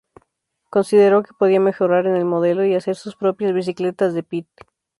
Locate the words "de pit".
4.15-4.47